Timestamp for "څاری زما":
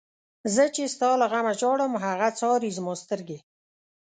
2.39-2.93